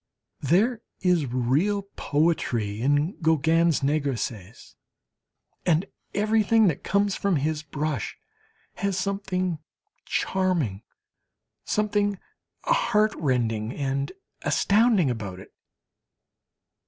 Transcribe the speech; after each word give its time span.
There 0.39 0.81
is 1.01 1.27
real 1.27 1.83
poetry 1.95 2.81
in 2.81 3.21
Gauguin's 3.21 3.81
negresses. 3.81 4.73
And 5.63 5.85
everything 6.15 6.65
that 6.69 6.83
comes 6.83 7.15
from 7.15 7.35
his 7.35 7.61
brush 7.61 8.17
has 8.77 8.97
something 8.97 9.59
charming, 10.05 10.81
something 11.65 12.17
heartrending 12.63 13.73
and 13.73 14.11
astounding 14.43 15.11
about 15.11 15.39
it. 15.39 15.53